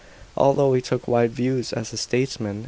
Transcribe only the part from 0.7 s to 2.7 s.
he took wide views as a statesman.